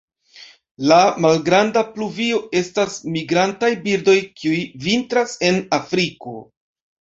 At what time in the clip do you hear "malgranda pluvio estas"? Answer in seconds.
1.25-2.95